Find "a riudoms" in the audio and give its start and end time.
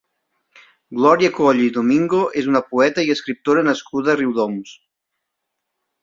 4.13-4.73